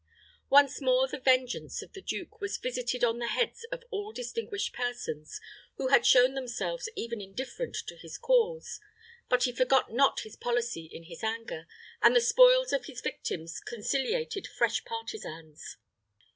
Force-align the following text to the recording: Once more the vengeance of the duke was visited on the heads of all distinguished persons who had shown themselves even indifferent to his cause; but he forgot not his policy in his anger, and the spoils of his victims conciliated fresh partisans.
Once 0.49 0.81
more 0.81 1.07
the 1.07 1.19
vengeance 1.19 1.83
of 1.83 1.93
the 1.93 2.01
duke 2.01 2.41
was 2.41 2.57
visited 2.57 3.03
on 3.03 3.19
the 3.19 3.27
heads 3.27 3.67
of 3.71 3.83
all 3.91 4.11
distinguished 4.11 4.73
persons 4.73 5.39
who 5.75 5.89
had 5.89 6.07
shown 6.07 6.33
themselves 6.33 6.89
even 6.95 7.21
indifferent 7.21 7.75
to 7.85 7.95
his 7.95 8.17
cause; 8.17 8.79
but 9.29 9.43
he 9.43 9.51
forgot 9.51 9.93
not 9.93 10.21
his 10.21 10.35
policy 10.35 10.85
in 10.91 11.03
his 11.03 11.23
anger, 11.23 11.67
and 12.01 12.15
the 12.15 12.19
spoils 12.19 12.73
of 12.73 12.85
his 12.85 12.99
victims 12.99 13.59
conciliated 13.59 14.47
fresh 14.47 14.83
partisans. 14.85 15.77